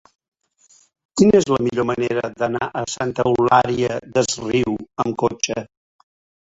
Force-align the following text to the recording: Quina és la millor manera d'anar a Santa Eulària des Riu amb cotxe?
Quina 1.21 1.35
és 1.39 1.45
la 1.51 1.59
millor 1.67 1.87
manera 1.91 2.25
d'anar 2.41 2.71
a 2.83 2.85
Santa 2.97 3.29
Eulària 3.35 4.03
des 4.19 4.43
Riu 4.45 4.77
amb 5.07 5.19
cotxe? 5.27 5.65